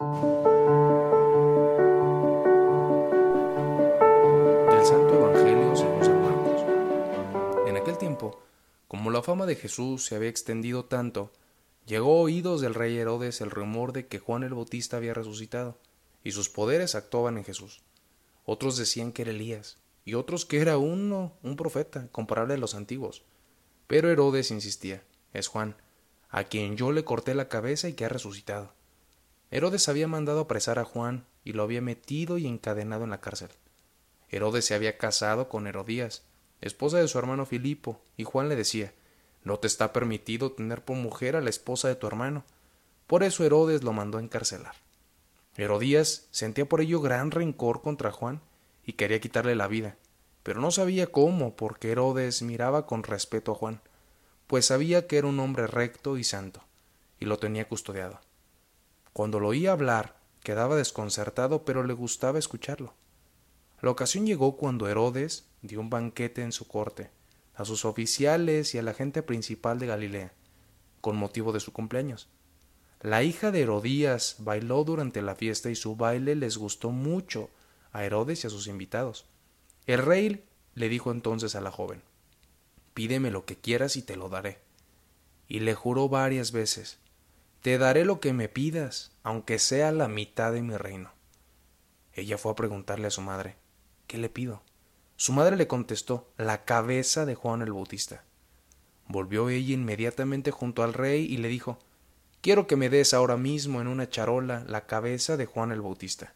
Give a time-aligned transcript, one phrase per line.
[0.00, 0.06] Del
[4.86, 6.62] Santo Evangelio según San Marcos.
[7.66, 8.40] En aquel tiempo,
[8.86, 11.32] como la fama de Jesús se había extendido tanto,
[11.84, 15.80] llegó a oídos del rey Herodes el rumor de que Juan el Bautista había resucitado,
[16.22, 17.82] y sus poderes actuaban en Jesús.
[18.44, 22.76] Otros decían que era Elías, y otros que era uno, un profeta, comparable a los
[22.76, 23.24] antiguos.
[23.88, 25.02] Pero Herodes insistía,
[25.32, 25.74] es Juan,
[26.28, 28.77] a quien yo le corté la cabeza y que ha resucitado.
[29.50, 33.48] Herodes había mandado apresar a Juan y lo había metido y encadenado en la cárcel.
[34.28, 36.24] Herodes se había casado con Herodías,
[36.60, 38.92] esposa de su hermano Filipo, y Juan le decía,
[39.44, 42.44] no te está permitido tener por mujer a la esposa de tu hermano.
[43.06, 44.74] Por eso Herodes lo mandó a encarcelar.
[45.56, 48.42] Herodías sentía por ello gran rencor contra Juan
[48.84, 49.96] y quería quitarle la vida,
[50.42, 53.80] pero no sabía cómo, porque Herodes miraba con respeto a Juan,
[54.46, 56.62] pues sabía que era un hombre recto y santo,
[57.18, 58.20] y lo tenía custodiado.
[59.18, 60.14] Cuando lo oía hablar,
[60.44, 62.94] quedaba desconcertado, pero le gustaba escucharlo.
[63.80, 67.10] La ocasión llegó cuando Herodes dio un banquete en su corte,
[67.56, 70.34] a sus oficiales y a la gente principal de Galilea,
[71.00, 72.28] con motivo de su cumpleaños.
[73.00, 77.50] La hija de Herodías bailó durante la fiesta y su baile les gustó mucho
[77.90, 79.26] a Herodes y a sus invitados.
[79.86, 80.44] El rey
[80.76, 82.02] le dijo entonces a la joven
[82.94, 84.60] Pídeme lo que quieras y te lo daré.
[85.48, 87.00] Y le juró varias veces
[87.62, 91.10] Te daré lo que me pidas, aunque sea la mitad de mi reino.
[92.12, 93.56] Ella fue a preguntarle a su madre
[94.06, 94.62] ¿Qué le pido?
[95.16, 98.24] Su madre le contestó La cabeza de Juan el Bautista.
[99.06, 101.78] Volvió ella inmediatamente junto al rey y le dijo
[102.40, 106.34] Quiero que me des ahora mismo en una charola la cabeza de Juan el Bautista.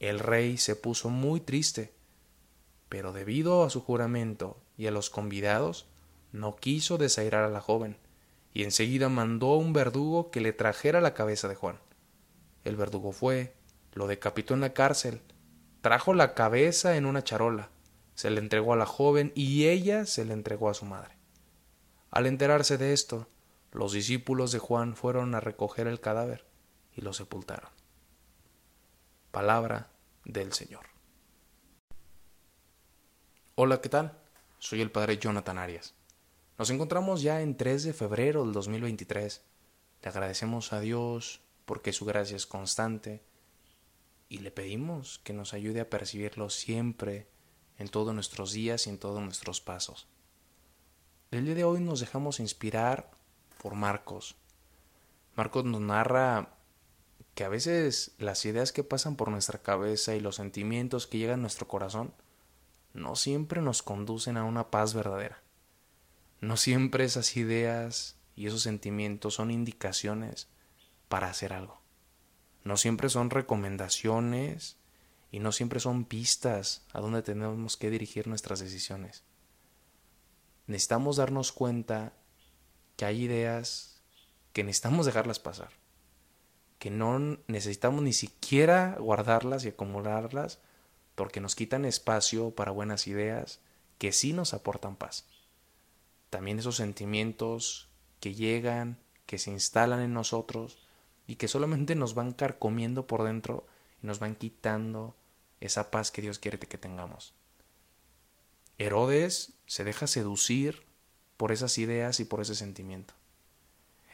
[0.00, 1.92] El rey se puso muy triste,
[2.88, 5.86] pero debido a su juramento y a los convidados,
[6.32, 7.96] no quiso desairar a la joven,
[8.54, 11.78] y enseguida mandó a un verdugo que le trajera la cabeza de Juan.
[12.64, 13.54] El verdugo fue,
[13.92, 15.22] lo decapitó en la cárcel,
[15.80, 17.70] trajo la cabeza en una charola,
[18.14, 21.16] se le entregó a la joven y ella se le entregó a su madre.
[22.10, 23.28] Al enterarse de esto,
[23.72, 26.46] los discípulos de Juan fueron a recoger el cadáver
[26.94, 27.70] y lo sepultaron.
[29.30, 29.88] Palabra
[30.24, 30.86] del Señor.
[33.54, 34.18] Hola, ¿qué tal?
[34.58, 35.94] Soy el Padre Jonathan Arias.
[36.58, 39.42] Nos encontramos ya en 3 de febrero del 2023.
[40.02, 43.22] Le agradecemos a Dios porque su gracia es constante
[44.28, 47.26] y le pedimos que nos ayude a percibirlo siempre
[47.78, 50.06] en todos nuestros días y en todos nuestros pasos.
[51.30, 53.10] El día de hoy nos dejamos inspirar
[53.62, 54.36] por Marcos.
[55.34, 56.50] Marcos nos narra
[57.34, 61.40] que a veces las ideas que pasan por nuestra cabeza y los sentimientos que llegan
[61.40, 62.12] a nuestro corazón
[62.92, 65.42] no siempre nos conducen a una paz verdadera.
[66.42, 70.48] No siempre esas ideas y esos sentimientos son indicaciones
[71.08, 71.80] para hacer algo.
[72.64, 74.76] No siempre son recomendaciones
[75.30, 79.22] y no siempre son pistas a donde tenemos que dirigir nuestras decisiones.
[80.66, 82.12] Necesitamos darnos cuenta
[82.96, 84.02] que hay ideas
[84.52, 85.70] que necesitamos dejarlas pasar,
[86.80, 90.58] que no necesitamos ni siquiera guardarlas y acumularlas
[91.14, 93.60] porque nos quitan espacio para buenas ideas
[93.98, 95.28] que sí nos aportan paz.
[96.32, 100.78] También esos sentimientos que llegan, que se instalan en nosotros
[101.26, 103.66] y que solamente nos van carcomiendo por dentro
[104.02, 105.14] y nos van quitando
[105.60, 107.34] esa paz que Dios quiere que tengamos.
[108.78, 110.84] Herodes se deja seducir
[111.36, 113.12] por esas ideas y por ese sentimiento.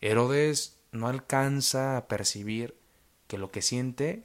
[0.00, 2.78] Herodes no alcanza a percibir
[3.26, 4.24] que lo que siente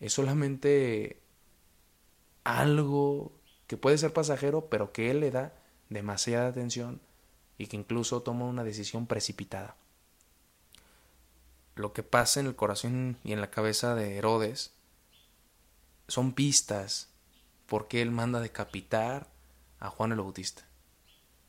[0.00, 1.20] es solamente
[2.44, 5.52] algo que puede ser pasajero, pero que él le da
[5.90, 7.02] demasiada atención
[7.58, 9.76] y que incluso toma una decisión precipitada.
[11.74, 14.72] Lo que pasa en el corazón y en la cabeza de Herodes
[16.06, 17.08] son pistas
[17.66, 19.28] porque él manda decapitar
[19.78, 20.66] a Juan el Bautista.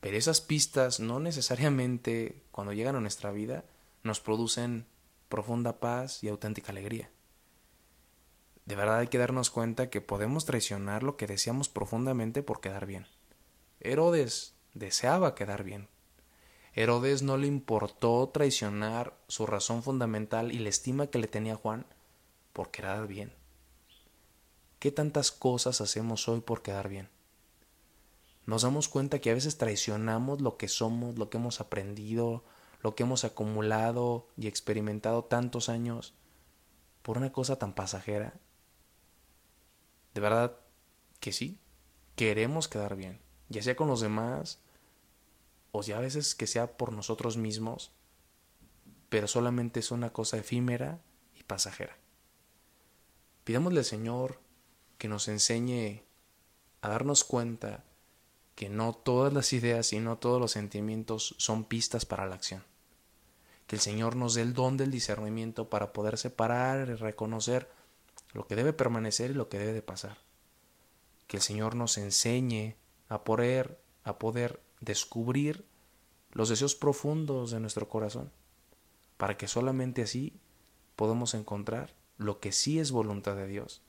[0.01, 3.63] Pero esas pistas no necesariamente cuando llegan a nuestra vida
[4.03, 4.85] nos producen
[5.29, 7.09] profunda paz y auténtica alegría.
[8.65, 12.85] De verdad hay que darnos cuenta que podemos traicionar lo que deseamos profundamente por quedar
[12.85, 13.07] bien.
[13.79, 15.87] Herodes deseaba quedar bien.
[16.73, 21.85] Herodes no le importó traicionar su razón fundamental y la estima que le tenía Juan
[22.53, 23.33] por quedar bien.
[24.79, 27.09] ¿Qué tantas cosas hacemos hoy por quedar bien?
[28.49, 32.43] nos damos cuenta que a veces traicionamos lo que somos, lo que hemos aprendido,
[32.81, 36.15] lo que hemos acumulado y experimentado tantos años
[37.03, 38.33] por una cosa tan pasajera.
[40.15, 40.57] De verdad
[41.19, 41.59] que sí,
[42.15, 44.59] queremos quedar bien, ya sea con los demás
[45.71, 47.91] o ya a veces que sea por nosotros mismos,
[49.09, 51.01] pero solamente es una cosa efímera
[51.35, 51.97] y pasajera.
[53.43, 54.39] Pidámosle al Señor
[54.97, 56.03] que nos enseñe
[56.81, 57.83] a darnos cuenta
[58.55, 62.63] que no todas las ideas y no todos los sentimientos son pistas para la acción.
[63.67, 67.71] Que el Señor nos dé el don del discernimiento para poder separar y reconocer
[68.33, 70.17] lo que debe permanecer y lo que debe de pasar.
[71.27, 72.75] Que el Señor nos enseñe
[73.07, 75.65] a poder, a poder descubrir
[76.31, 78.31] los deseos profundos de nuestro corazón,
[79.17, 80.39] para que solamente así
[80.95, 83.81] podamos encontrar lo que sí es voluntad de Dios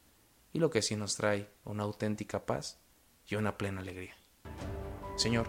[0.52, 2.78] y lo que sí nos trae una auténtica paz
[3.26, 4.14] y una plena alegría.
[5.16, 5.46] Señor,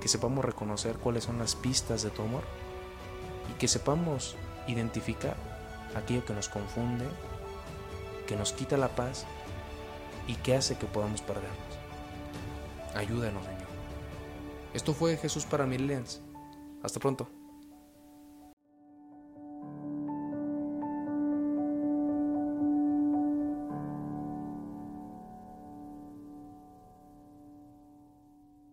[0.00, 2.42] que sepamos reconocer cuáles son las pistas de tu amor
[3.50, 4.36] y que sepamos
[4.66, 5.36] identificar
[5.94, 7.06] aquello que nos confunde,
[8.26, 9.26] que nos quita la paz
[10.26, 11.78] y que hace que podamos perdernos.
[12.94, 13.61] Ayúdanos, Señor.
[14.74, 16.20] Esto fue Jesús para Millennials.
[16.82, 17.28] Hasta pronto.